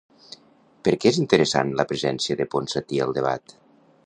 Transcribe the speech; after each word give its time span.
Per 0.87 0.93
què 1.03 1.11
és 1.11 1.19
interessant 1.25 1.75
la 1.81 1.87
presència 1.93 2.41
de 2.41 2.51
Ponsatí 2.57 3.05
al 3.07 3.15
debat? 3.23 3.59